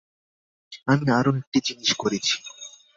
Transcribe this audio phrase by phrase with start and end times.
[0.87, 2.35] আমি আরো একটি জিনিস করেছি।